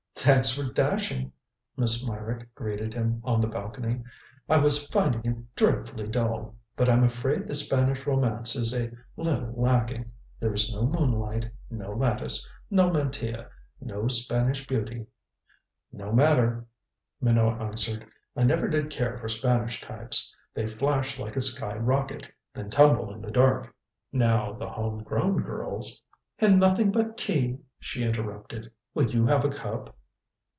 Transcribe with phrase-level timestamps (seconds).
[0.23, 1.31] "Thanks for dashing,"
[1.75, 4.03] Miss Meyrick greeted him, on the balcony.
[4.47, 6.53] "I was finding it dreadfully dull.
[6.75, 10.11] But I'm afraid the Spanish romance is a little lacking.
[10.39, 13.47] There is no moonlight, no lattice, no mantilla,
[13.81, 15.07] no Spanish beauty."
[15.91, 16.67] "No matter,"
[17.19, 18.05] Minot answered.
[18.35, 20.35] "I never did care for Spanish types.
[20.53, 23.73] They flash like a sky rocket then tumble in the dark.
[24.13, 25.99] Now, the home grown girls"
[26.37, 28.69] "And nothing but tea," she interrupted.
[28.93, 29.97] "Will you have a cup?"